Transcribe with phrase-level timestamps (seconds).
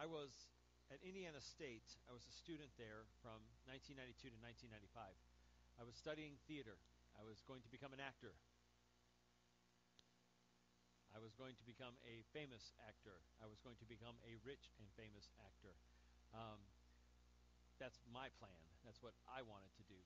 [0.00, 0.32] I was
[0.88, 1.84] at Indiana State.
[2.08, 3.36] I was a student there from
[3.68, 5.12] 1992 to 1995.
[5.76, 6.80] I was studying theater.
[7.12, 8.32] I was going to become an actor.
[11.12, 13.20] I was going to become a famous actor.
[13.44, 15.76] I was going to become a rich and famous actor.
[16.32, 16.64] Um,
[17.76, 18.64] that's my plan.
[18.88, 20.00] That's what I wanted to do.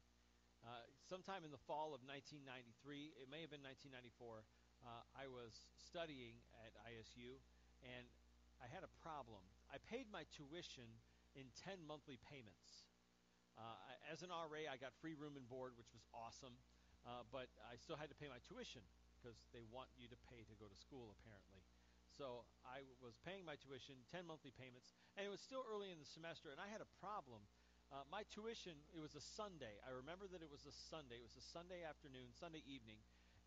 [0.66, 4.42] Uh, sometime in the fall of 1993, it may have been 1994,
[4.82, 7.38] uh, I was studying at ISU,
[7.86, 8.10] and
[8.58, 9.53] I had a problem.
[9.72, 10.86] I paid my tuition
[11.34, 12.86] in 10 monthly payments.
[13.54, 13.78] Uh,
[14.10, 16.58] as an RA, I got free room and board, which was awesome,
[17.06, 18.82] uh, but I still had to pay my tuition
[19.18, 21.62] because they want you to pay to go to school, apparently.
[22.10, 25.98] So I was paying my tuition, 10 monthly payments, and it was still early in
[25.98, 27.46] the semester, and I had a problem
[27.92, 29.78] uh, my tuition, it was a Sunday.
[29.84, 31.20] I remember that it was a Sunday.
[31.20, 32.98] It was a Sunday afternoon, Sunday evening,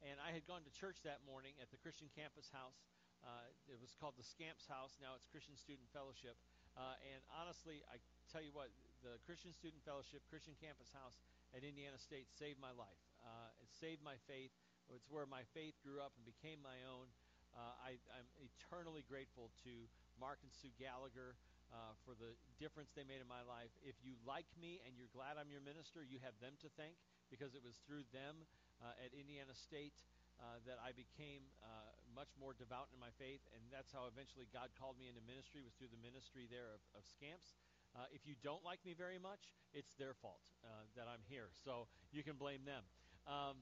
[0.06, 2.78] and I had gone to church that morning at the Christian Campus House.
[3.28, 4.96] Uh, it was called the Scamps House.
[5.04, 6.40] Now it's Christian Student Fellowship.
[6.80, 8.00] Uh, and honestly, I
[8.32, 8.72] tell you what,
[9.04, 11.20] the Christian Student Fellowship, Christian Campus House
[11.52, 13.04] at Indiana State saved my life.
[13.20, 14.56] Uh, it saved my faith.
[14.88, 17.12] It's where my faith grew up and became my own.
[17.52, 21.36] Uh, I, I'm eternally grateful to Mark and Sue Gallagher
[21.68, 22.32] uh, for the
[22.64, 23.76] difference they made in my life.
[23.84, 26.96] If you like me and you're glad I'm your minister, you have them to thank
[27.28, 28.48] because it was through them
[28.80, 30.00] uh, at Indiana State
[30.38, 34.46] uh, that I became uh, much more devout in my faith, and that's how eventually
[34.54, 37.58] God called me into ministry was through the ministry there of, of Scamps.
[37.98, 41.50] Uh, if you don't like me very much, it's their fault uh, that I'm here,
[41.66, 42.86] so you can blame them.
[43.26, 43.58] Um,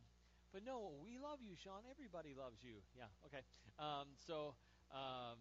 [0.52, 1.84] but no, we love you, Sean.
[1.88, 2.80] Everybody loves you.
[2.96, 3.44] Yeah, okay.
[3.80, 4.56] Um, so
[4.92, 5.40] um,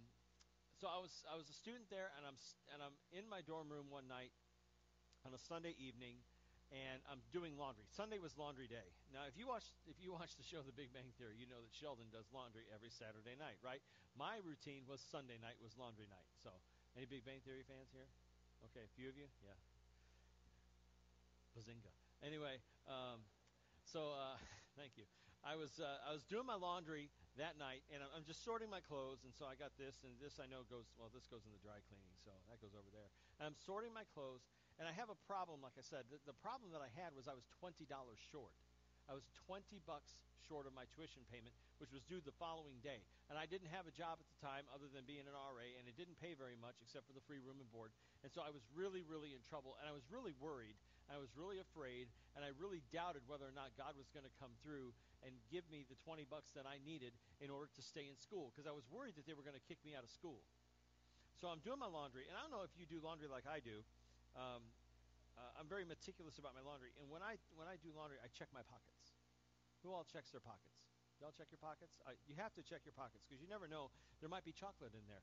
[0.78, 2.38] so I was I was a student there, and I'm
[2.74, 4.34] and I'm in my dorm room one night
[5.24, 6.20] on a Sunday evening,
[6.74, 7.86] and I'm doing laundry.
[7.94, 8.90] Sunday was laundry day.
[9.14, 11.62] Now, if you watch if you watch the show The Big Bang Theory, you know
[11.62, 13.78] that Sheldon does laundry every Saturday night, right?
[14.18, 16.26] My routine was Sunday night was laundry night.
[16.42, 16.50] So,
[16.98, 18.10] any Big Bang Theory fans here?
[18.70, 19.54] Okay, a few of you, yeah.
[21.54, 21.94] Bazinga.
[22.26, 22.58] Anyway,
[22.90, 23.22] um,
[23.86, 24.34] so uh,
[24.78, 25.06] thank you.
[25.46, 28.80] I was uh, I was doing my laundry that night, and I'm just sorting my
[28.80, 31.12] clothes, and so I got this, and this I know goes well.
[31.12, 33.12] This goes in the dry cleaning, so that goes over there.
[33.38, 34.48] And I'm sorting my clothes,
[34.78, 35.62] and I have a problem.
[35.62, 38.54] Like I said, the, the problem that I had was I was twenty dollars short.
[39.04, 43.00] I was 20 bucks short of my tuition payment, which was due the following day.
[43.28, 45.88] And I didn't have a job at the time other than being an RA, and
[45.88, 47.92] it didn't pay very much except for the free room and board.
[48.24, 50.76] And so I was really, really in trouble, and I was really worried,
[51.08, 54.24] and I was really afraid, and I really doubted whether or not God was going
[54.24, 54.92] to come through
[55.24, 58.52] and give me the 20 bucks that I needed in order to stay in school
[58.52, 60.44] because I was worried that they were going to kick me out of school.
[61.40, 63.60] So I'm doing my laundry, and I don't know if you do laundry like I
[63.60, 63.84] do.
[64.34, 64.62] Um,
[65.34, 68.30] uh, I'm very meticulous about my laundry, and when I when I do laundry, I
[68.30, 69.18] check my pockets.
[69.82, 70.78] Who all checks their pockets?
[71.22, 71.94] Y'all check your pockets.
[72.02, 74.94] Uh, you have to check your pockets because you never know there might be chocolate
[74.94, 75.22] in there.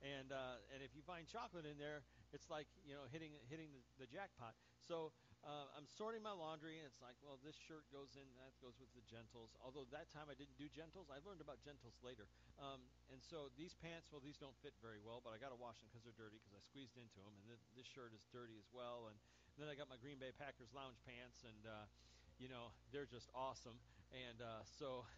[0.00, 3.68] And uh, and if you find chocolate in there, it's like you know hitting hitting
[3.76, 4.56] the, the jackpot.
[4.80, 8.52] So uh, I'm sorting my laundry, and it's like, well, this shirt goes in, that
[8.60, 9.56] goes with the gentles.
[9.64, 12.28] Although that time I didn't do gentles, I learned about gentles later.
[12.60, 15.60] Um, and so these pants, well, these don't fit very well, but I got to
[15.60, 17.32] wash them because they're dirty because I squeezed into them.
[17.40, 19.08] And th- this shirt is dirty as well.
[19.08, 19.16] And
[19.56, 21.88] then I got my Green Bay Packers lounge pants, and uh,
[22.36, 23.80] you know they're just awesome.
[24.12, 25.08] And uh, so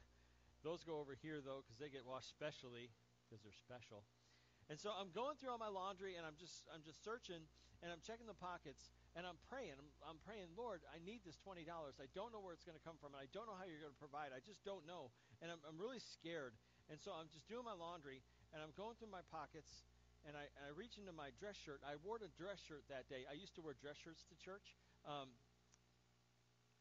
[0.63, 2.91] those go over here though because they get washed specially
[3.27, 4.07] because they're special.
[4.71, 7.43] And so I'm going through all my laundry, and I'm just I'm just searching,
[7.83, 9.75] and I'm checking the pockets and I'm praying.
[9.75, 11.67] I'm, I'm praying, Lord, I need this $20.
[11.67, 13.83] I don't know where it's going to come from, and I don't know how you're
[13.83, 14.31] going to provide.
[14.33, 15.13] I just don't know.
[15.45, 16.55] And I'm, I'm really scared.
[16.89, 19.85] And so I'm just doing my laundry, and I'm going through my pockets,
[20.25, 21.83] and I, and I reach into my dress shirt.
[21.83, 23.27] I wore a dress shirt that day.
[23.27, 24.79] I used to wear dress shirts to church.
[25.05, 25.35] Um,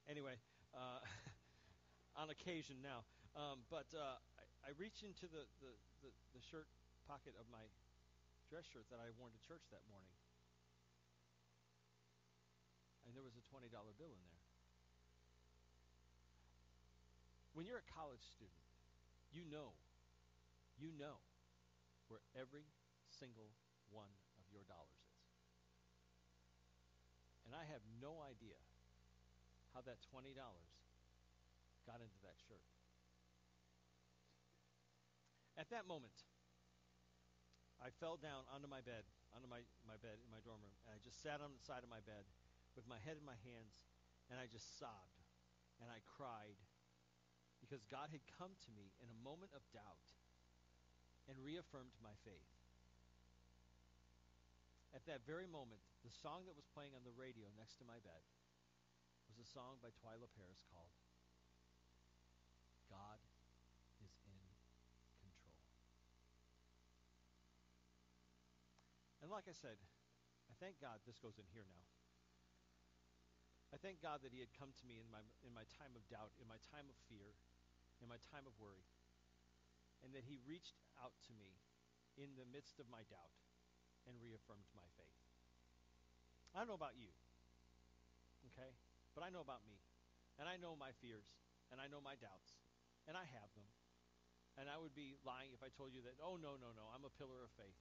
[0.06, 0.38] anyway,
[0.78, 1.01] uh,
[2.22, 3.03] on occasion now.
[3.34, 5.72] Um, but uh, I, I reach into the, the,
[6.06, 6.69] the, the shirt
[7.09, 7.66] pocket of my
[8.47, 10.20] dress shirt that I wore to church that morning
[13.21, 14.41] there was a $20 bill in there.
[17.53, 18.65] When you're a college student,
[19.29, 19.77] you know,
[20.73, 21.21] you know
[22.09, 22.65] where every
[23.13, 23.53] single
[23.93, 24.09] one
[24.41, 25.22] of your dollars is.
[27.46, 28.57] And I have no idea
[29.78, 30.34] how that $20
[31.85, 32.66] got into that shirt.
[35.61, 36.25] At that moment,
[37.78, 39.05] I fell down onto my bed,
[39.37, 41.85] onto my, my bed in my dorm room, and I just sat on the side
[41.85, 42.25] of my bed
[42.76, 43.79] with my head in my hands,
[44.32, 45.22] and I just sobbed
[45.82, 46.56] and I cried
[47.59, 50.08] because God had come to me in a moment of doubt
[51.29, 52.52] and reaffirmed my faith.
[54.91, 58.02] At that very moment, the song that was playing on the radio next to my
[58.03, 58.22] bed
[59.29, 60.91] was a song by Twila Paris called
[62.91, 63.23] God
[64.03, 64.44] is in
[65.23, 65.64] Control.
[69.23, 69.79] And like I said,
[70.52, 71.88] I thank God this goes in here now.
[73.72, 76.03] I thank God that He had come to me in my in my time of
[76.12, 77.35] doubt, in my time of fear,
[78.03, 78.84] in my time of worry,
[80.03, 81.56] and that He reached out to me
[82.20, 83.32] in the midst of my doubt
[84.03, 85.18] and reaffirmed my faith.
[86.52, 87.16] I don't know about you,
[88.52, 88.76] okay,
[89.16, 89.79] but I know about me,
[90.35, 91.32] and I know my fears,
[91.72, 92.59] and I know my doubts,
[93.08, 93.68] and I have them.
[94.59, 97.08] And I would be lying if I told you that, oh, no, no, no, I'm
[97.08, 97.79] a pillar of faith.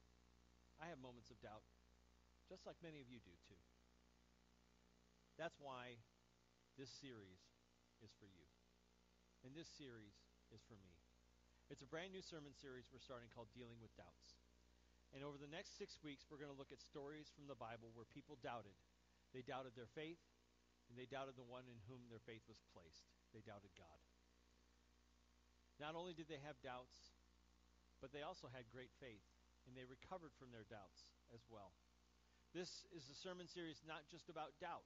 [0.79, 1.67] I have moments of doubt,
[2.47, 3.59] just like many of you do too.
[5.41, 5.97] That's why
[6.77, 7.41] this series
[8.05, 8.45] is for you.
[9.41, 10.13] And this series
[10.53, 10.93] is for me.
[11.73, 14.37] It's a brand new sermon series we're starting called Dealing with Doubts.
[15.17, 17.89] And over the next six weeks, we're going to look at stories from the Bible
[17.97, 18.77] where people doubted.
[19.33, 20.21] They doubted their faith,
[20.93, 23.09] and they doubted the one in whom their faith was placed.
[23.33, 24.01] They doubted God.
[25.81, 27.17] Not only did they have doubts,
[28.05, 29.25] but they also had great faith,
[29.65, 31.73] and they recovered from their doubts as well.
[32.53, 34.85] This is a sermon series not just about doubt,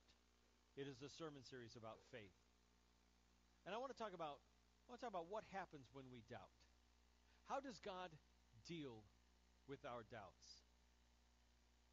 [0.74, 2.34] it is a sermon series about faith.
[3.62, 4.42] And I want to talk about
[4.84, 6.52] I want to talk about what happens when we doubt.
[7.48, 8.12] How does God
[8.68, 9.00] deal
[9.64, 10.60] with our doubts?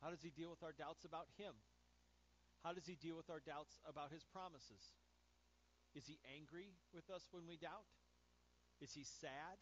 [0.03, 1.55] How does he deal with our doubts about him?
[2.67, 4.97] How does he deal with our doubts about his promises?
[5.95, 7.87] Is he angry with us when we doubt?
[8.83, 9.61] Is he sad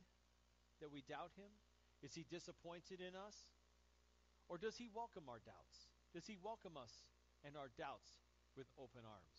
[0.81, 1.53] that we doubt him?
[2.01, 3.51] Is he disappointed in us?
[4.47, 5.91] Or does he welcome our doubts?
[6.15, 7.05] Does he welcome us
[7.45, 8.17] and our doubts
[8.57, 9.37] with open arms.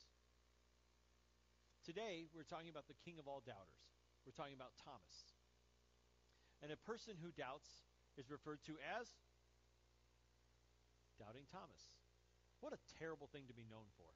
[1.85, 3.83] Today, we're talking about the king of all doubters.
[4.29, 5.17] We're talking about Thomas.
[6.61, 7.89] And a person who doubts
[8.21, 9.09] is referred to as
[11.17, 11.93] Doubting Thomas.
[12.65, 14.09] What a terrible thing to be known for.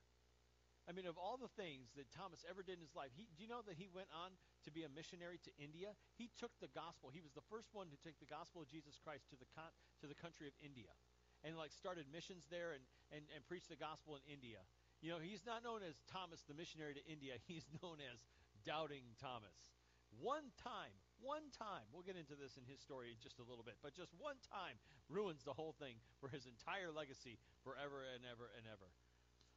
[0.85, 3.41] I mean, of all the things that Thomas ever did in his life, he, do
[3.41, 5.97] you know that he went on to be a missionary to India?
[6.21, 7.09] He took the gospel.
[7.09, 9.73] He was the first one to take the gospel of Jesus Christ to the con,
[10.05, 10.93] to the country of India,
[11.41, 14.61] and like started missions there and, and, and preached the gospel in India.
[15.05, 17.37] You know, he's not known as Thomas the missionary to India.
[17.45, 18.25] He's known as
[18.65, 19.77] Doubting Thomas.
[20.17, 23.61] One time, one time, we'll get into this in his story in just a little
[23.61, 24.81] bit, but just one time
[25.13, 28.89] ruins the whole thing for his entire legacy forever and ever and ever.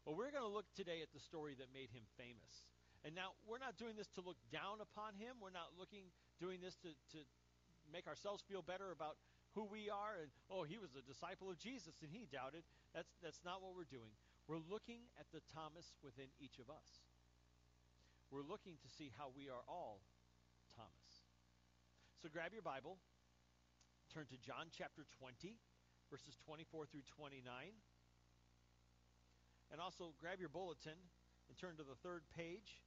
[0.04, 2.68] Well, we're going to look today at the story that made him famous.
[3.08, 5.40] And now, we're not doing this to look down upon him.
[5.40, 6.12] We're not looking,
[6.44, 7.24] doing this to, to
[7.88, 9.16] make ourselves feel better about
[9.56, 12.62] who we are and oh he was a disciple of Jesus and he doubted
[12.94, 14.14] that's that's not what we're doing
[14.48, 17.04] we're looking at the Thomas within each of us.
[18.32, 20.00] We're looking to see how we are all
[20.76, 21.28] Thomas.
[22.24, 22.96] So grab your Bible,
[24.12, 25.60] turn to John chapter 20,
[26.08, 27.44] verses 24 through 29.
[29.72, 32.80] And also grab your bulletin and turn to the third page,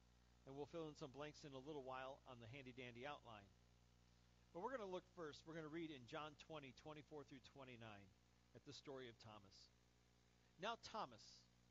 [0.45, 3.45] and we'll fill in some blanks in a little while on the handy dandy outline.
[4.53, 7.45] But we're going to look first, we're going to read in John 20, 24 through
[7.53, 7.77] 29,
[8.57, 9.57] at the story of Thomas.
[10.61, 11.40] Now, Thomas,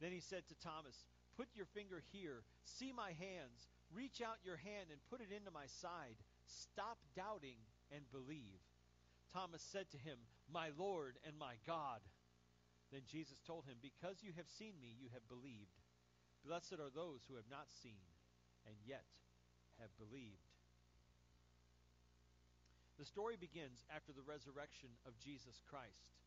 [0.00, 1.04] Then he said to Thomas,
[1.36, 2.42] Put your finger here.
[2.64, 3.68] See my hands.
[3.92, 6.16] Reach out your hand and put it into my side.
[6.46, 7.60] Stop doubting
[7.92, 8.60] and believe.
[9.32, 10.18] Thomas said to him,
[10.52, 12.00] My Lord and my God.
[12.90, 15.78] Then Jesus told him, Because you have seen me, you have believed.
[16.44, 18.02] Blessed are those who have not seen
[18.66, 19.04] and yet
[19.78, 20.48] have believed.
[22.98, 26.19] The story begins after the resurrection of Jesus Christ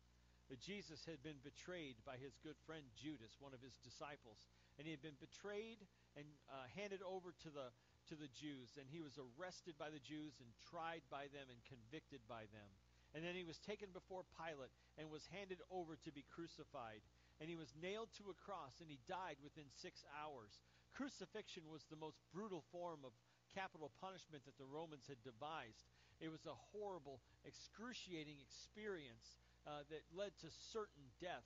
[0.50, 4.44] that Jesus had been betrayed by his good friend Judas, one of his disciples,
[4.76, 5.80] and he had been betrayed
[6.14, 7.72] and uh, handed over to the
[8.12, 11.56] to the Jews, and he was arrested by the Jews and tried by them and
[11.64, 12.68] convicted by them.
[13.16, 17.00] And then he was taken before Pilate and was handed over to be crucified.
[17.38, 20.60] And he was nailed to a cross and he died within six hours.
[20.92, 23.14] Crucifixion was the most brutal form of
[23.54, 25.86] capital punishment that the Romans had devised.
[26.18, 31.44] It was a horrible, excruciating experience uh, that led to certain death.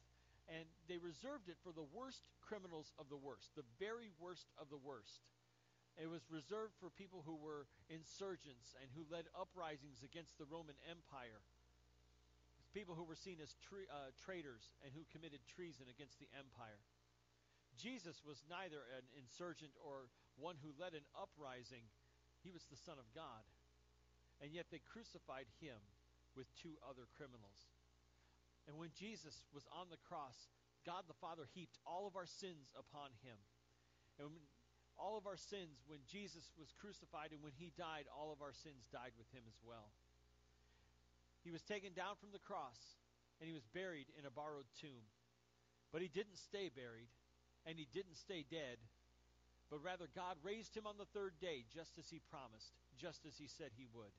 [0.48, 4.72] And they reserved it for the worst criminals of the worst, the very worst of
[4.72, 5.20] the worst.
[5.98, 10.78] It was reserved for people who were insurgents and who led uprisings against the Roman
[10.86, 11.42] Empire.
[12.70, 16.78] People who were seen as tra- uh, traitors and who committed treason against the empire.
[17.74, 21.82] Jesus was neither an insurgent or one who led an uprising.
[22.46, 23.42] He was the Son of God.
[24.38, 25.78] And yet they crucified him
[26.38, 27.66] with two other criminals.
[28.68, 30.36] And when Jesus was on the cross,
[30.84, 33.40] God the Father heaped all of our sins upon him.
[34.20, 34.44] And when,
[35.00, 38.52] all of our sins, when Jesus was crucified and when he died, all of our
[38.52, 39.88] sins died with him as well.
[41.46, 42.98] He was taken down from the cross
[43.40, 45.06] and he was buried in a borrowed tomb.
[45.94, 47.08] But he didn't stay buried
[47.64, 48.76] and he didn't stay dead,
[49.70, 53.36] but rather God raised him on the third day, just as he promised, just as
[53.36, 54.12] he said he would.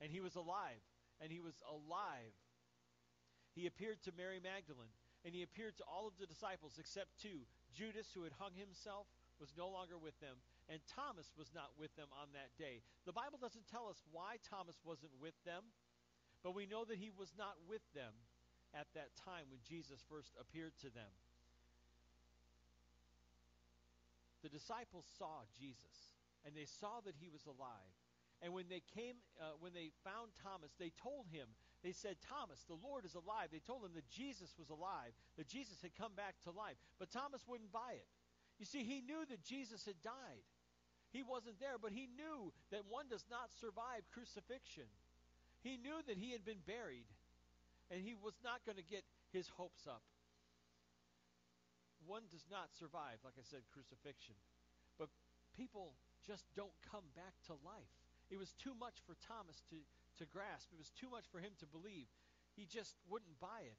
[0.00, 0.82] And he was alive,
[1.20, 2.34] and he was alive.
[3.54, 4.92] He appeared to Mary Magdalene,
[5.24, 7.44] and he appeared to all of the disciples except two.
[7.72, 9.06] Judas, who had hung himself,
[9.40, 12.80] was no longer with them, and Thomas was not with them on that day.
[13.04, 15.64] The Bible doesn't tell us why Thomas wasn't with them,
[16.42, 18.14] but we know that he was not with them
[18.72, 21.12] at that time when Jesus first appeared to them.
[24.42, 27.94] The disciples saw Jesus, and they saw that he was alive.
[28.42, 31.46] And when they came, uh, when they found Thomas, they told him,
[31.82, 33.50] they said, Thomas, the Lord is alive.
[33.50, 36.78] They told him that Jesus was alive, that Jesus had come back to life.
[36.98, 38.06] But Thomas wouldn't buy it.
[38.62, 40.46] You see, he knew that Jesus had died.
[41.10, 44.86] He wasn't there, but he knew that one does not survive crucifixion.
[45.60, 47.10] He knew that he had been buried,
[47.90, 49.02] and he was not going to get
[49.34, 50.02] his hopes up.
[52.06, 54.34] One does not survive, like I said, crucifixion.
[54.98, 55.10] But
[55.54, 55.94] people
[56.26, 57.98] just don't come back to life.
[58.32, 59.76] It was too much for Thomas to,
[60.16, 60.72] to grasp.
[60.72, 62.08] It was too much for him to believe.
[62.56, 63.76] He just wouldn't buy it.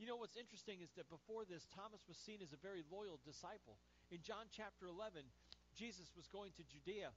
[0.00, 3.20] You know what's interesting is that before this, Thomas was seen as a very loyal
[3.28, 3.76] disciple.
[4.08, 5.20] In John chapter 11,
[5.76, 7.12] Jesus was going to Judea,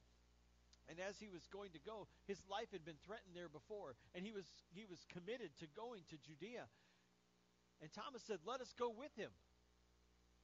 [0.90, 4.26] and as he was going to go, his life had been threatened there before, and
[4.26, 4.44] he was
[4.74, 6.66] he was committed to going to Judea.
[7.80, 9.30] And Thomas said, "Let us go with him.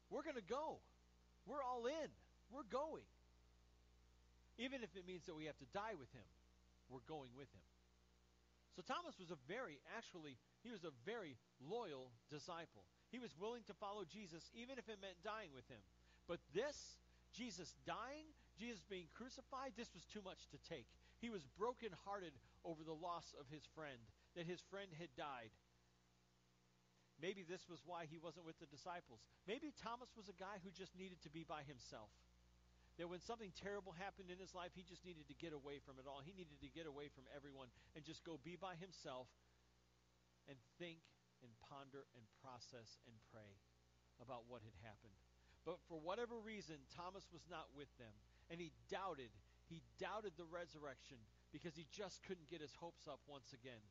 [0.08, 0.78] We're going to go.
[1.44, 2.08] We're all in.
[2.54, 3.04] We're going.
[4.58, 6.26] Even if it means that we have to die with him,
[6.90, 7.62] we're going with him."
[8.78, 12.86] So Thomas was a very, actually, he was a very loyal disciple.
[13.10, 15.82] He was willing to follow Jesus even if it meant dying with him.
[16.28, 16.98] But this,
[17.32, 20.86] Jesus dying, Jesus being crucified, this was too much to take.
[21.18, 23.98] He was brokenhearted over the loss of his friend,
[24.36, 25.50] that his friend had died.
[27.20, 29.26] Maybe this was why he wasn't with the disciples.
[29.46, 32.10] Maybe Thomas was a guy who just needed to be by himself
[32.98, 36.02] that when something terrible happened in his life, he just needed to get away from
[36.02, 36.18] it all.
[36.18, 39.30] He needed to get away from everyone and just go be by himself
[40.50, 40.98] and think
[41.42, 43.62] and ponder and process and pray
[44.18, 45.14] about what had happened.
[45.62, 48.10] But for whatever reason, Thomas was not with them,
[48.50, 49.30] and he doubted.
[49.70, 51.22] He doubted the resurrection
[51.54, 53.82] because he just couldn't get his hopes up once again.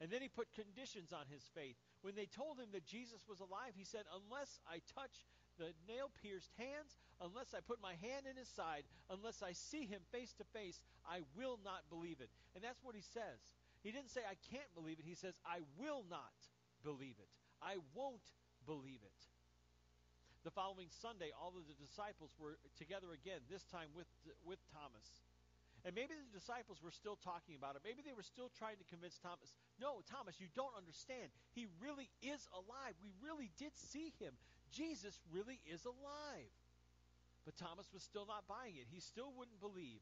[0.00, 1.76] And then he put conditions on his faith.
[2.02, 5.26] When they told him that Jesus was alive, he said, Unless I touch
[5.58, 9.86] the nail pierced hands, unless I put my hand in his side, unless I see
[9.86, 12.30] him face to face, I will not believe it.
[12.54, 13.40] And that's what he says.
[13.82, 15.06] He didn't say, I can't believe it.
[15.06, 16.34] He says, I will not
[16.82, 17.30] believe it.
[17.62, 18.24] I won't
[18.66, 19.20] believe it.
[20.44, 24.08] The following Sunday, all of the disciples were together again, this time with,
[24.44, 25.24] with Thomas.
[25.84, 27.84] And maybe the disciples were still talking about it.
[27.84, 31.28] Maybe they were still trying to convince Thomas, no, Thomas, you don't understand.
[31.52, 32.96] He really is alive.
[33.04, 34.32] We really did see him.
[34.72, 36.52] Jesus really is alive.
[37.44, 38.88] But Thomas was still not buying it.
[38.88, 40.00] He still wouldn't believe.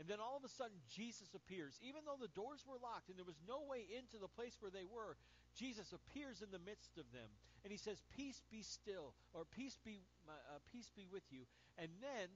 [0.00, 1.76] And then all of a sudden, Jesus appears.
[1.84, 4.72] Even though the doors were locked and there was no way into the place where
[4.72, 5.14] they were,
[5.52, 7.28] Jesus appears in the midst of them.
[7.62, 11.44] And he says, Peace be still, or peace be, uh, peace be with you.
[11.76, 12.32] And then,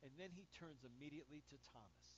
[0.00, 2.10] and then he turns immediately to Thomas.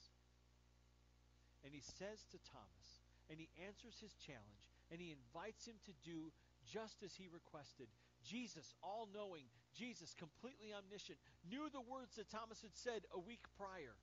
[1.66, 2.88] And he says to Thomas,
[3.26, 4.62] and he answers his challenge,
[4.94, 6.30] and he invites him to do
[6.68, 7.88] just as he requested.
[8.22, 13.42] Jesus, all knowing, Jesus, completely omniscient, knew the words that Thomas had said a week
[13.56, 13.96] prior.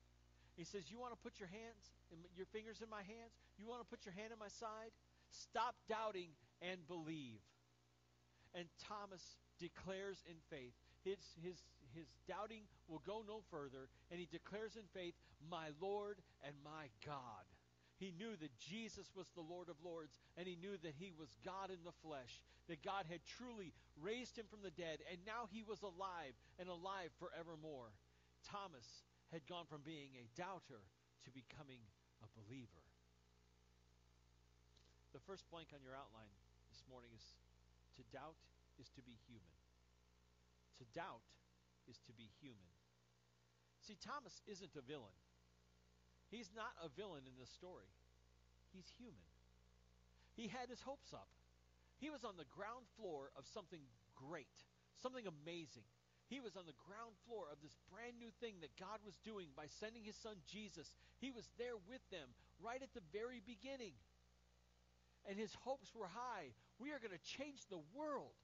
[0.55, 1.93] He says, You want to put your hands,
[2.35, 3.35] your fingers in my hands?
[3.59, 4.91] You want to put your hand in my side?
[5.29, 6.31] Stop doubting
[6.61, 7.43] and believe.
[8.55, 9.21] And Thomas
[9.59, 10.73] declares in faith.
[11.03, 11.59] His, his,
[11.93, 15.13] his doubting will go no further, and he declares in faith,
[15.51, 17.45] My Lord and my God.
[18.05, 21.33] He knew that Jesus was the Lord of Lords, and he knew that he was
[21.41, 25.49] God in the flesh, that God had truly raised him from the dead, and now
[25.49, 27.97] he was alive and alive forevermore.
[28.45, 28.85] Thomas
[29.33, 30.85] had gone from being a doubter
[31.25, 31.81] to becoming
[32.21, 32.85] a believer.
[35.17, 36.29] The first blank on your outline
[36.69, 37.25] this morning is
[37.97, 38.37] to doubt
[38.77, 39.57] is to be human.
[40.77, 41.25] To doubt
[41.89, 42.69] is to be human.
[43.81, 45.17] See, Thomas isn't a villain.
[46.29, 47.89] He's not a villain in this story.
[48.73, 49.29] He's human.
[50.35, 51.29] He had his hopes up.
[51.97, 53.79] He was on the ground floor of something
[54.15, 54.51] great,
[54.99, 55.87] something amazing.
[56.27, 59.53] He was on the ground floor of this brand new thing that God was doing
[59.55, 60.91] by sending his son Jesus.
[61.21, 63.93] He was there with them right at the very beginning.
[65.25, 66.53] and his hopes were high.
[66.77, 68.37] We are going to change the world.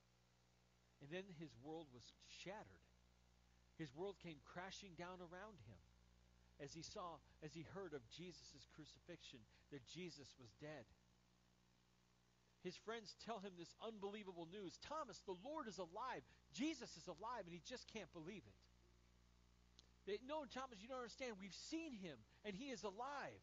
[1.01, 2.85] And then his world was shattered.
[3.77, 5.81] His world came crashing down around him
[6.61, 9.41] as he saw, as he heard of Jesus' crucifixion,
[9.73, 10.85] that Jesus was dead.
[12.61, 16.21] His friends tell him this unbelievable news Thomas, the Lord is alive.
[16.53, 18.59] Jesus is alive, and he just can't believe it.
[20.05, 21.41] They, no, Thomas, you don't understand.
[21.41, 23.41] We've seen him, and he is alive.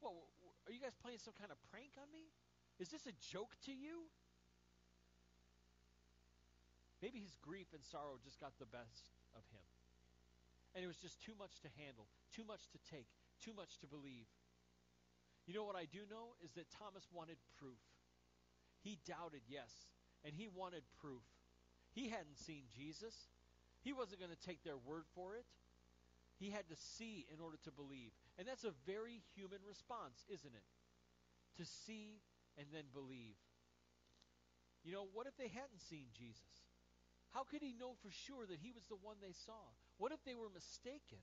[0.00, 0.16] Well,
[0.64, 2.32] are you guys playing some kind of prank on me?
[2.80, 4.08] Is this a joke to you?
[7.04, 9.64] Maybe his grief and sorrow just got the best of him.
[10.74, 13.08] And it was just too much to handle, too much to take,
[13.44, 14.26] too much to believe.
[15.46, 17.80] You know what I do know is that Thomas wanted proof.
[18.80, 19.70] He doubted, yes,
[20.24, 21.22] and he wanted proof.
[21.92, 23.14] He hadn't seen Jesus.
[23.82, 25.44] He wasn't going to take their word for it.
[26.38, 28.10] He had to see in order to believe.
[28.38, 30.66] And that's a very human response, isn't it?
[31.60, 32.22] To see
[32.56, 33.36] and then believe.
[34.82, 36.66] You know, what if they hadn't seen Jesus?
[37.30, 39.62] How could he know for sure that he was the one they saw?
[40.02, 41.22] What if they were mistaken?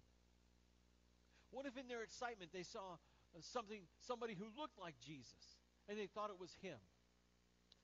[1.51, 2.95] What if in their excitement they saw
[3.41, 5.59] something somebody who looked like Jesus
[5.89, 6.79] and they thought it was him?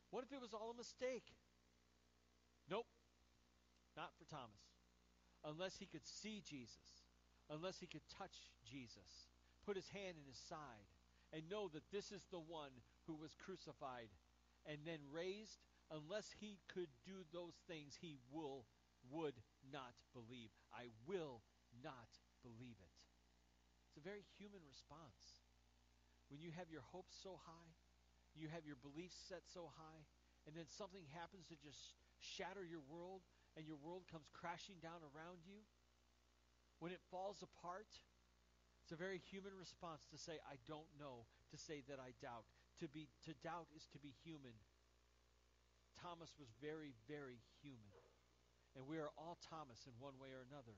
[0.09, 1.27] What if it was all a mistake?
[2.71, 2.87] Nope.
[3.97, 4.63] Not for Thomas.
[5.43, 7.03] Unless he could see Jesus,
[7.51, 9.27] unless he could touch Jesus,
[9.65, 10.87] put his hand in his side,
[11.35, 12.71] and know that this is the one
[13.03, 14.07] who was crucified
[14.63, 15.59] and then raised,
[15.91, 18.63] unless he could do those things, he will
[19.11, 19.35] would
[19.71, 20.53] not believe.
[20.73, 21.41] I will
[21.83, 22.09] not
[22.41, 22.95] believe it.
[23.89, 25.45] It's a very human response.
[26.27, 27.71] When you have your hopes so high,
[28.35, 30.01] you have your beliefs set so high,
[30.43, 33.23] and then something happens to just shatter your world,
[33.55, 35.63] and your world comes crashing down around you,
[36.79, 37.87] when it falls apart,
[38.83, 42.45] it's a very human response to say, I don't know, to say that I doubt.
[42.83, 44.53] To be to doubt is to be human.
[45.97, 48.04] Thomas was very, very human.
[48.75, 50.75] And we are all Thomas in one way or another.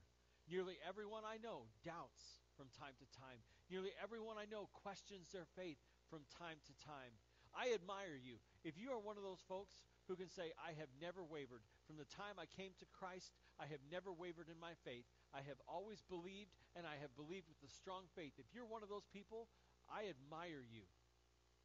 [0.48, 3.42] Nearly everyone I know doubts from time to time.
[3.68, 7.18] Nearly everyone I know questions their faith from time to time.
[7.58, 8.38] I admire you.
[8.62, 11.66] If you are one of those folks who can say, I have never wavered.
[11.90, 15.10] From the time I came to Christ, I have never wavered in my faith.
[15.34, 18.38] I have always believed, and I have believed with a strong faith.
[18.38, 19.50] If you're one of those people,
[19.90, 20.86] I admire you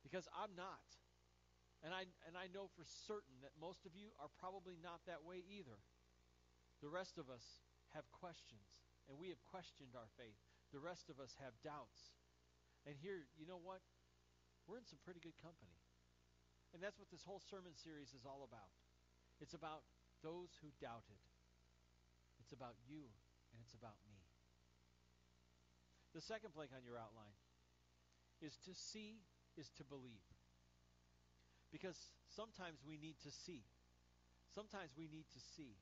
[0.03, 0.83] because I'm not.
[1.83, 5.27] And I, and I know for certain that most of you are probably not that
[5.27, 5.83] way either.
[6.83, 7.63] The rest of us
[7.95, 10.37] have questions, and we have questioned our faith.
[10.75, 12.11] The rest of us have doubts.
[12.83, 13.87] And here, you know what?
[14.67, 15.79] We're in some pretty good company.
[16.75, 18.75] And that's what this whole sermon series is all about.
[19.39, 19.87] It's about
[20.27, 21.23] those who doubted.
[22.43, 23.07] It's about you,
[23.55, 24.19] and it's about me.
[26.19, 27.39] The second blank on your outline
[28.43, 29.23] is to see
[29.55, 30.27] is to believe.
[31.71, 31.97] Because
[32.35, 33.63] sometimes we need to see.
[34.51, 35.79] Sometimes we need to see.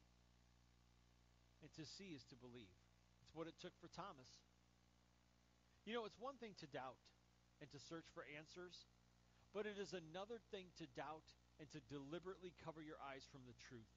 [1.60, 2.72] And to see is to believe.
[3.20, 4.28] It's what it took for Thomas.
[5.84, 7.00] You know, it's one thing to doubt
[7.60, 8.88] and to search for answers,
[9.52, 11.28] but it is another thing to doubt
[11.60, 13.92] and to deliberately cover your eyes from the truth.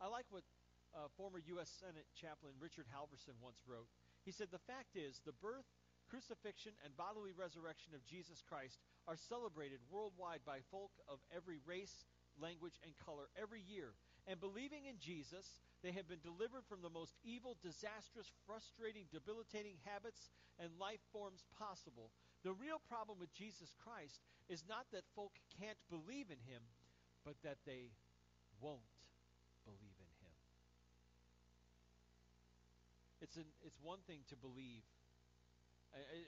[0.00, 0.44] I like what
[0.92, 1.72] uh, former U.S.
[1.72, 3.88] Senate chaplain Richard Halverson once wrote.
[4.24, 5.68] He said, The fact is, the birth,
[6.08, 12.04] crucifixion, and bodily resurrection of Jesus Christ are celebrated worldwide by folk of every race,
[12.40, 13.96] language, and color every year.
[14.26, 19.78] And believing in Jesus, they have been delivered from the most evil, disastrous, frustrating, debilitating
[19.86, 22.10] habits and life forms possible.
[22.42, 24.18] The real problem with Jesus Christ
[24.50, 25.30] is not that folk
[25.62, 26.62] can't believe in him,
[27.22, 27.94] but that they
[28.58, 28.82] won't
[29.62, 30.34] believe in him.
[33.22, 34.82] It's, an, it's one thing to believe,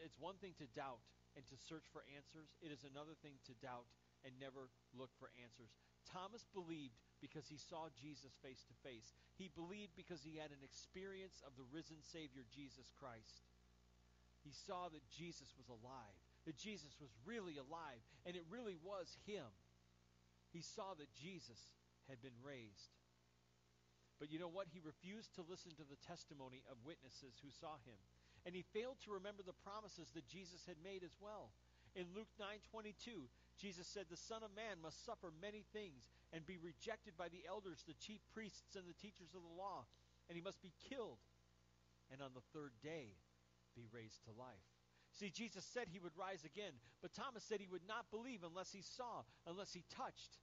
[0.07, 1.03] it's one thing to doubt
[1.35, 2.51] and to search for answers.
[2.63, 3.87] It is another thing to doubt
[4.23, 5.71] and never look for answers.
[6.19, 9.15] Thomas believed because he saw Jesus face to face.
[9.39, 13.47] He believed because he had an experience of the risen Savior, Jesus Christ.
[14.43, 19.15] He saw that Jesus was alive, that Jesus was really alive, and it really was
[19.31, 19.47] him.
[20.51, 21.59] He saw that Jesus
[22.11, 22.99] had been raised.
[24.19, 24.67] But you know what?
[24.67, 27.99] He refused to listen to the testimony of witnesses who saw him.
[28.43, 31.55] And he failed to remember the promises that Jesus had made as well.
[31.95, 36.57] In Luke 9:22, Jesus said, "The Son of Man must suffer many things and be
[36.59, 39.85] rejected by the elders, the chief priests, and the teachers of the law,
[40.29, 41.19] and he must be killed,
[42.11, 43.17] and on the third day
[43.75, 44.65] be raised to life."
[45.13, 48.71] See, Jesus said he would rise again, but Thomas said he would not believe unless
[48.71, 50.39] he saw, unless he touched.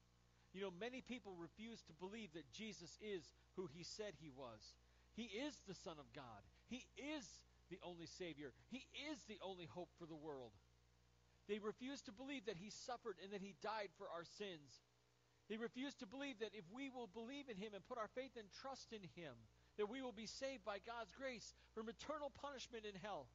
[0.54, 4.75] You know, many people refuse to believe that Jesus is who he said he was.
[5.13, 6.43] He is the Son of God.
[6.67, 8.54] He is the only Savior.
[8.67, 10.51] He is the only hope for the world.
[11.47, 14.81] They refuse to believe that he suffered and that he died for our sins.
[15.49, 18.34] They refuse to believe that if we will believe in him and put our faith
[18.34, 19.38] and trust in him,
[19.77, 23.27] that we will be saved by God's grace from eternal punishment in hell.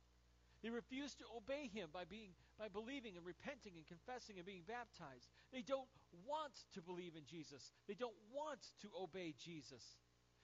[0.62, 4.68] They refuse to obey him by being by believing and repenting and confessing and being
[4.68, 5.32] baptized.
[5.52, 5.88] They don't
[6.28, 7.72] want to believe in Jesus.
[7.88, 9.96] They don't want to obey Jesus.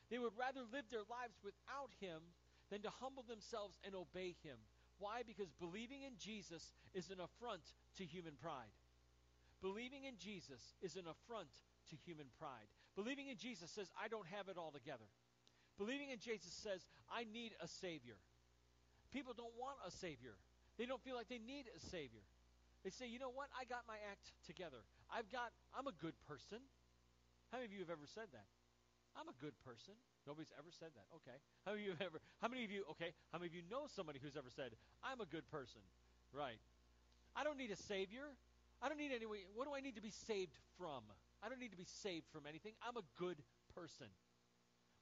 [0.09, 2.33] They would rather live their lives without him
[2.70, 4.57] than to humble themselves and obey him.
[4.98, 5.22] Why?
[5.26, 7.62] Because believing in Jesus is an affront
[7.98, 8.72] to human pride.
[9.61, 11.52] Believing in Jesus is an affront
[11.90, 12.68] to human pride.
[12.96, 15.09] Believing in Jesus says, I don't have it all together.
[15.76, 16.80] Believing in Jesus says,
[17.12, 18.16] I need a Savior.
[19.12, 20.32] People don't want a Savior.
[20.78, 22.24] They don't feel like they need a Savior.
[22.85, 23.48] They say, you know what?
[23.52, 24.80] I got my act together.
[25.12, 26.61] I've got, I'm a good person.
[27.52, 28.48] How many of you have ever said that?
[29.16, 29.96] I'm a good person.
[30.29, 31.09] Nobody's ever said that.
[31.22, 31.37] Okay.
[31.64, 33.88] How many of you ever, how many of you, okay, how many of you know
[33.88, 35.81] somebody who's ever said, I'm a good person?
[36.33, 36.61] Right.
[37.35, 38.29] I don't need a Savior.
[38.83, 41.00] I don't need any, what do I need to be saved from?
[41.42, 42.72] I don't need to be saved from anything.
[42.85, 43.40] I'm a good
[43.72, 44.12] person.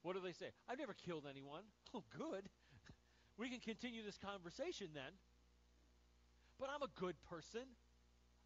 [0.03, 0.53] What do they say?
[0.69, 1.63] I've never killed anyone.
[1.95, 2.47] Oh, good.
[3.37, 5.11] We can continue this conversation then.
[6.59, 7.67] But I'm a good person.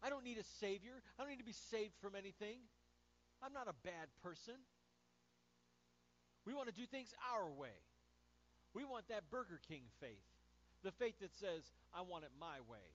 [0.02, 1.02] I don't need a Savior.
[1.18, 2.58] I don't need to be saved from anything.
[3.42, 4.54] I'm not a bad person.
[6.46, 7.76] We want to do things our way.
[8.74, 10.24] We want that Burger King faith.
[10.82, 12.86] The faith that says, I want it my way.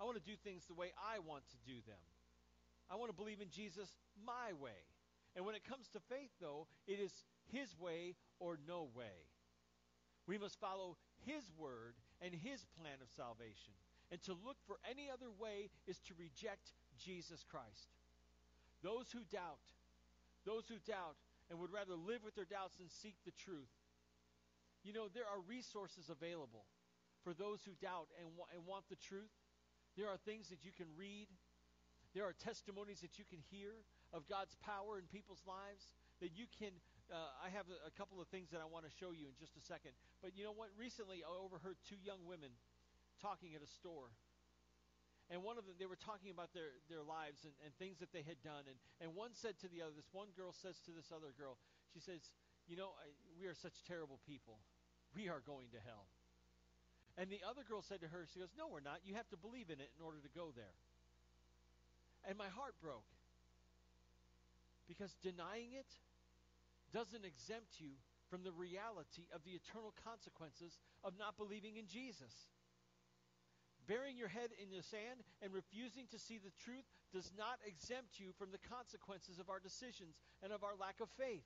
[0.00, 2.02] I want to do things the way I want to do them.
[2.90, 4.76] I want to believe in Jesus my way.
[5.36, 9.24] And when it comes to faith, though, it is His way or no way.
[10.26, 13.72] We must follow His word and His plan of salvation.
[14.10, 17.96] And to look for any other way is to reject Jesus Christ.
[18.82, 19.64] Those who doubt,
[20.44, 21.16] those who doubt
[21.50, 23.72] and would rather live with their doubts than seek the truth.
[24.84, 26.68] You know, there are resources available
[27.24, 29.32] for those who doubt and, and want the truth.
[29.96, 31.28] There are things that you can read.
[32.12, 35.88] There are testimonies that you can hear of God's power in people's lives
[36.20, 36.70] that you can.
[37.10, 39.36] Uh, I have a, a couple of things that I want to show you in
[39.40, 39.96] just a second.
[40.22, 40.70] But you know what?
[40.78, 42.54] Recently, I overheard two young women
[43.20, 44.12] talking at a store.
[45.32, 48.12] And one of them, they were talking about their, their lives and, and things that
[48.12, 48.68] they had done.
[48.68, 51.56] And, and one said to the other, this one girl says to this other girl,
[51.96, 52.20] she says,
[52.68, 53.08] You know, I,
[53.40, 54.60] we are such terrible people.
[55.16, 56.04] We are going to hell.
[57.16, 59.00] And the other girl said to her, She goes, No, we're not.
[59.06, 60.76] You have to believe in it in order to go there.
[62.28, 63.08] And my heart broke.
[64.84, 65.88] Because denying it
[66.92, 67.96] doesn't exempt you
[68.28, 72.52] from the reality of the eternal consequences of not believing in Jesus.
[73.84, 78.16] Burying your head in the sand and refusing to see the truth does not exempt
[78.16, 81.44] you from the consequences of our decisions and of our lack of faith.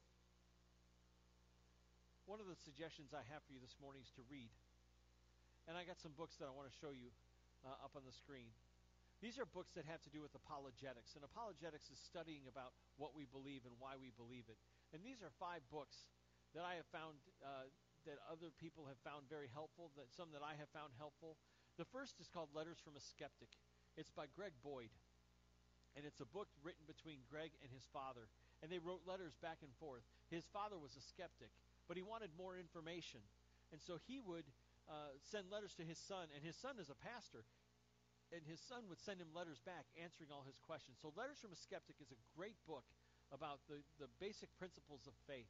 [2.30, 4.52] One of the suggestions I have for you this morning is to read.
[5.66, 7.10] And I got some books that I want to show you
[7.66, 8.54] uh, up on the screen.
[9.18, 11.18] These are books that have to do with apologetics.
[11.18, 12.70] And apologetics is studying about
[13.00, 14.60] what we believe and why we believe it.
[14.94, 16.06] And these are five books
[16.54, 17.66] that I have found uh,
[18.06, 21.36] that other people have found very helpful, that some that I have found helpful.
[21.78, 23.54] The first is called Letters from a Skeptic.
[23.94, 24.90] It's by Greg Boyd.
[25.94, 28.26] And it's a book written between Greg and his father.
[28.58, 30.02] And they wrote letters back and forth.
[30.26, 31.54] His father was a skeptic,
[31.86, 33.22] but he wanted more information.
[33.70, 34.42] And so he would
[34.90, 37.46] uh, send letters to his son, and his son is a pastor.
[38.34, 40.98] And his son would send him letters back answering all his questions.
[40.98, 42.84] So, Letters from a Skeptic is a great book
[43.30, 45.48] about the, the basic principles of faith.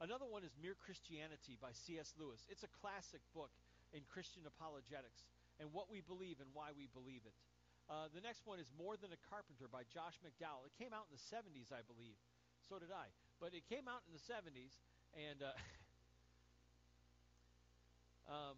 [0.00, 2.16] Another one is Mere Christianity by C.S.
[2.16, 2.48] Lewis.
[2.48, 3.52] It's a classic book
[3.92, 5.22] in Christian apologetics
[5.60, 7.36] and what we believe and why we believe it.
[7.86, 10.64] Uh, the next one is More Than a Carpenter by Josh McDowell.
[10.64, 12.16] It came out in the 70s, I believe.
[12.64, 13.12] So did I.
[13.42, 14.78] But it came out in the 70s,
[15.12, 15.52] and uh,
[18.34, 18.56] um,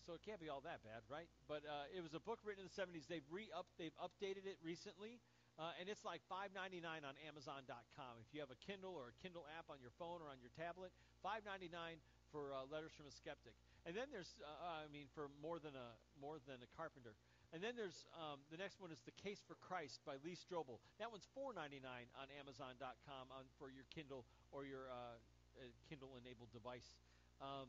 [0.00, 1.28] so it can't be all that bad, right?
[1.44, 3.06] But uh, it was a book written in the 70s.
[3.06, 5.20] They've re-up, they've updated it recently,
[5.60, 8.12] uh, and it's like $5.99 on Amazon.com.
[8.24, 10.50] If you have a Kindle or a Kindle app on your phone or on your
[10.56, 10.88] tablet,
[11.20, 12.00] $5.99
[12.32, 13.52] for uh, Letters from a Skeptic.
[13.88, 17.16] And then there's, uh, I mean, for more than a more than a carpenter.
[17.50, 20.78] And then there's um, the next one is The Case for Christ by Lee Strobel.
[21.02, 21.82] That one's $4.99
[22.14, 24.22] on Amazon.com on, for your Kindle
[24.54, 25.18] or your uh,
[25.58, 26.94] uh, Kindle-enabled device.
[27.42, 27.66] Um,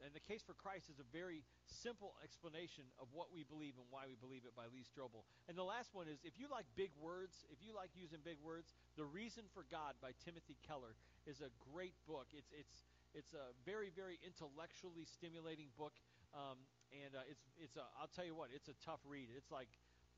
[0.00, 3.84] and The Case for Christ is a very simple explanation of what we believe and
[3.92, 5.28] why we believe it by Lee Strobel.
[5.46, 8.40] And the last one is if you like big words, if you like using big
[8.40, 10.96] words, The Reason for God by Timothy Keller
[11.28, 12.32] is a great book.
[12.32, 15.96] It's it's it's a very, very intellectually stimulating book,
[16.32, 16.56] um,
[16.92, 19.28] and uh, it's it's a, I'll tell you what, it's a tough read.
[19.32, 19.68] It's like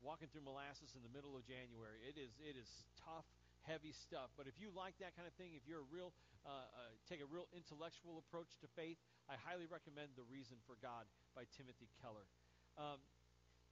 [0.03, 2.03] walking through molasses in the middle of January.
[2.07, 2.67] It is it is
[2.99, 3.27] tough,
[3.63, 4.31] heavy stuff.
[4.39, 7.19] But if you like that kind of thing, if you're a real uh, uh, take
[7.19, 11.89] a real intellectual approach to faith, I highly recommend The Reason for God by Timothy
[11.99, 12.29] Keller.
[12.77, 13.01] Um,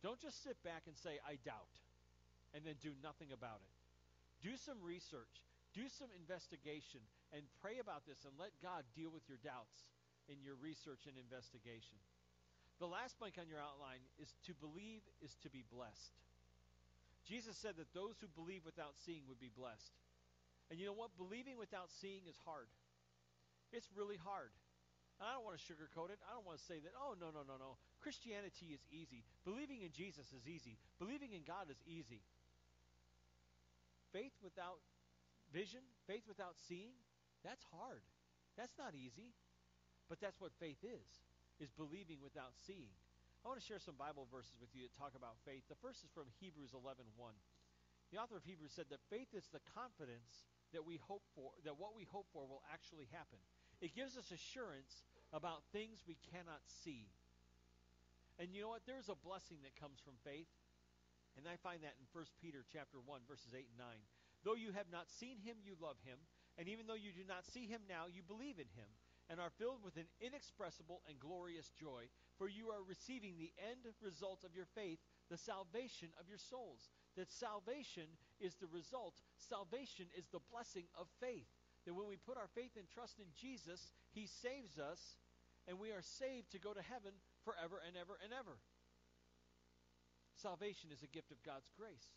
[0.02, 1.80] Don't just sit back and say, I doubt,
[2.52, 3.72] and then do nothing about it.
[4.44, 7.02] Do some research, do some investigation,
[7.34, 9.90] and pray about this, and let God deal with your doubts
[10.30, 11.98] in your research and investigation.
[12.80, 16.14] The last blank on your outline is to believe is to be blessed.
[17.24, 19.96] Jesus said that those who believe without seeing would be blessed.
[20.68, 21.16] And you know what?
[21.16, 22.68] Believing without seeing is hard.
[23.72, 24.52] It's really hard.
[25.20, 26.20] And I don't want to sugarcoat it.
[26.28, 27.80] I don't want to say that, oh, no, no, no, no.
[28.04, 29.24] Christianity is easy.
[29.48, 30.76] Believing in Jesus is easy.
[31.00, 32.20] Believing in God is easy.
[34.12, 34.84] Faith without
[35.54, 36.98] vision, faith without seeing,
[37.46, 38.02] that's hard.
[38.58, 39.38] That's not easy.
[40.10, 41.08] But that's what faith is,
[41.62, 42.92] is believing without seeing.
[43.44, 45.64] I want to share some Bible verses with you that talk about faith.
[45.68, 47.12] The first is from Hebrews 11:1.
[48.12, 51.80] The author of Hebrews said that faith is the confidence that we hope for, that
[51.80, 53.40] what we hope for will actually happen.
[53.82, 57.10] It gives us assurance about things we cannot see.
[58.40, 58.86] And you know what?
[58.86, 60.50] There's a blessing that comes from faith.
[61.36, 63.88] And I find that in 1 Peter chapter 1 verses 8 and 9.
[64.44, 66.20] Though you have not seen him, you love him,
[66.58, 68.92] and even though you do not see him now, you believe in him
[69.30, 73.88] and are filled with an inexpressible and glorious joy, for you are receiving the end
[74.04, 75.00] result of your faith,
[75.32, 76.92] the salvation of your souls.
[77.16, 81.48] That salvation is the result, salvation is the blessing of faith.
[81.86, 85.16] That when we put our faith and trust in Jesus, he saves us
[85.68, 88.60] and we are saved to go to heaven forever and ever and ever.
[90.36, 92.12] Salvation is a gift of God's grace.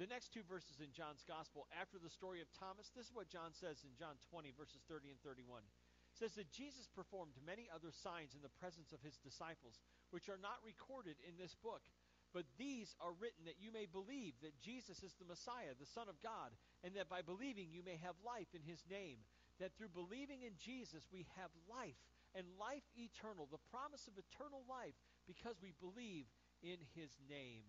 [0.00, 3.28] The next two verses in John's Gospel, after the story of Thomas, this is what
[3.28, 5.60] John says in John 20, verses 30 and 31.
[5.60, 9.76] It says that Jesus performed many other signs in the presence of his disciples,
[10.08, 11.84] which are not recorded in this book.
[12.32, 16.08] But these are written that you may believe that Jesus is the Messiah, the Son
[16.08, 19.20] of God, and that by believing you may have life in his name.
[19.60, 22.00] That through believing in Jesus we have life,
[22.32, 24.96] and life eternal, the promise of eternal life,
[25.28, 26.24] because we believe
[26.64, 27.68] in his name.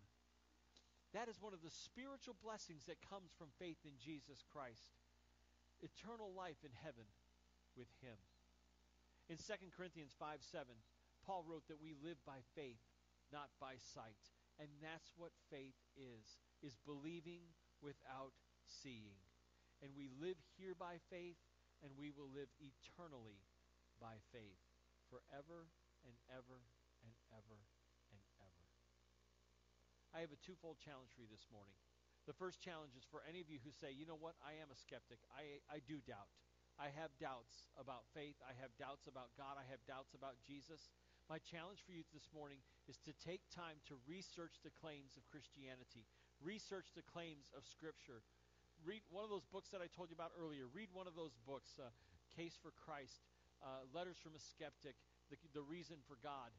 [1.11, 4.95] That is one of the spiritual blessings that comes from faith in Jesus Christ.
[5.83, 7.03] Eternal life in heaven
[7.75, 8.15] with him.
[9.27, 10.71] In 2 Corinthians 5 7,
[11.27, 12.79] Paul wrote that we live by faith,
[13.31, 14.19] not by sight.
[14.59, 17.43] And that's what faith is, is believing
[17.81, 19.19] without seeing.
[19.81, 21.39] And we live here by faith,
[21.81, 23.41] and we will live eternally
[23.99, 24.61] by faith
[25.09, 25.67] forever
[26.07, 26.61] and ever
[27.03, 27.80] and ever and ever.
[30.11, 31.71] I have a twofold challenge for you this morning.
[32.27, 34.69] The first challenge is for any of you who say, you know what, I am
[34.69, 35.23] a skeptic.
[35.31, 36.29] I, I do doubt.
[36.75, 38.37] I have doubts about faith.
[38.43, 39.57] I have doubts about God.
[39.57, 40.91] I have doubts about Jesus.
[41.31, 42.59] My challenge for you this morning
[42.91, 46.03] is to take time to research the claims of Christianity,
[46.43, 48.19] research the claims of Scripture.
[48.83, 50.67] Read one of those books that I told you about earlier.
[50.67, 51.87] Read one of those books, uh,
[52.35, 53.23] Case for Christ,
[53.61, 54.97] uh, Letters from a Skeptic,
[55.29, 56.49] the, the Reason for God.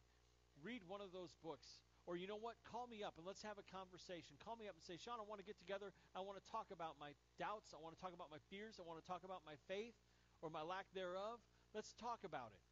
[0.62, 1.82] Read one of those books.
[2.06, 2.58] Or you know what?
[2.66, 4.34] Call me up and let's have a conversation.
[4.42, 5.94] Call me up and say, Sean, I want to get together.
[6.18, 7.70] I want to talk about my doubts.
[7.70, 8.82] I want to talk about my fears.
[8.82, 9.94] I want to talk about my faith
[10.42, 11.38] or my lack thereof.
[11.70, 12.64] Let's talk about it.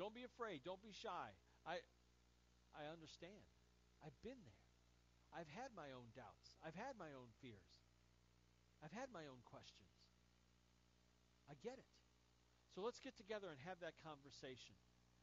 [0.00, 0.64] Don't be afraid.
[0.64, 1.36] Don't be shy.
[1.68, 1.84] I,
[2.72, 3.44] I understand.
[4.00, 4.64] I've been there.
[5.30, 6.56] I've had my own doubts.
[6.64, 7.84] I've had my own fears.
[8.80, 9.92] I've had my own questions.
[11.50, 11.90] I get it.
[12.72, 14.74] So let's get together and have that conversation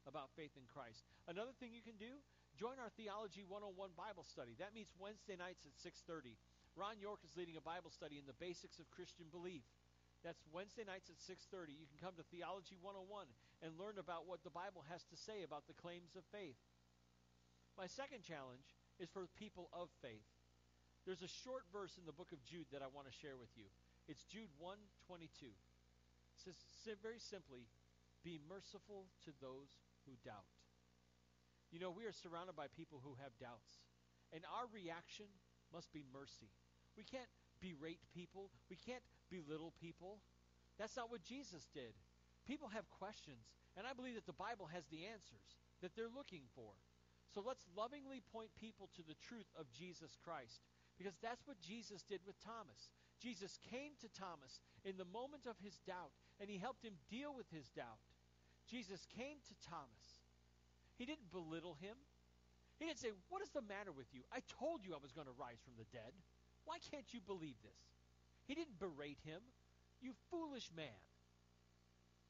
[0.08, 1.04] about faith in Christ.
[1.28, 2.22] Another thing you can do,
[2.62, 4.54] join our Theology 101 Bible study.
[4.62, 6.38] That meets Wednesday nights at 6:30.
[6.78, 9.66] Ron York is leading a Bible study in the basics of Christian belief.
[10.22, 11.74] That's Wednesday nights at 6:30.
[11.74, 13.34] You can come to Theology 101
[13.66, 16.62] and learn about what the Bible has to say about the claims of faith.
[17.82, 20.30] My second challenge is for people of faith.
[21.04, 23.58] There's a short verse in the book of Jude that I want to share with
[23.58, 23.66] you.
[24.06, 25.50] It's Jude 1:22.
[25.50, 26.54] It
[26.86, 27.66] says very simply,
[28.22, 30.61] "Be merciful to those who doubt."
[31.72, 33.80] You know, we are surrounded by people who have doubts,
[34.36, 35.32] and our reaction
[35.72, 36.52] must be mercy.
[37.00, 37.32] We can't
[37.64, 38.52] berate people.
[38.70, 40.20] We can't belittle people.
[40.76, 41.96] That's not what Jesus did.
[42.44, 46.44] People have questions, and I believe that the Bible has the answers that they're looking
[46.54, 46.76] for.
[47.32, 50.60] So let's lovingly point people to the truth of Jesus Christ
[51.00, 52.92] because that's what Jesus did with Thomas.
[53.24, 57.32] Jesus came to Thomas in the moment of his doubt and he helped him deal
[57.32, 58.04] with his doubt.
[58.68, 60.21] Jesus came to Thomas.
[61.02, 61.98] He didn't belittle him.
[62.78, 64.22] He didn't say, What is the matter with you?
[64.30, 66.14] I told you I was going to rise from the dead.
[66.62, 67.82] Why can't you believe this?
[68.46, 69.42] He didn't berate him.
[69.98, 71.02] You foolish man.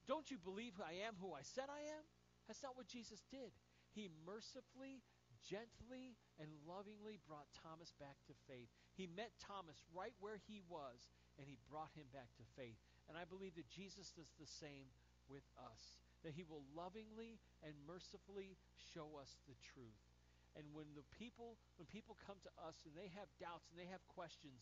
[0.07, 2.03] Don't you believe I am who I said I am?
[2.47, 3.51] That's not what Jesus did.
[3.91, 5.03] He mercifully,
[5.43, 8.71] gently, and lovingly brought Thomas back to faith.
[8.95, 12.79] He met Thomas right where he was, and he brought him back to faith.
[13.11, 14.87] And I believe that Jesus does the same
[15.27, 16.00] with us.
[16.21, 18.57] That he will lovingly and mercifully
[18.93, 20.05] show us the truth.
[20.53, 23.89] And when the people when people come to us and they have doubts and they
[23.89, 24.61] have questions,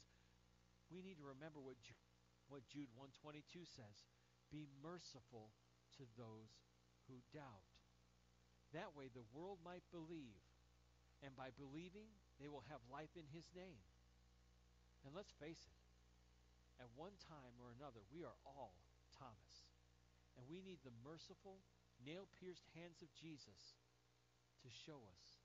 [0.88, 2.00] we need to remember what Jude,
[2.48, 3.98] what Jude 122 says.
[4.54, 5.54] Be merciful
[5.98, 6.50] to those
[7.10, 7.70] who doubt.
[8.74, 10.42] That way the world might believe.
[11.26, 12.08] And by believing,
[12.40, 13.84] they will have life in his name.
[15.04, 15.80] And let's face it,
[16.80, 18.78] at one time or another, we are all
[19.20, 19.69] Thomas.
[20.40, 21.60] And we need the merciful,
[22.00, 23.76] nail pierced hands of Jesus
[24.64, 25.39] to show us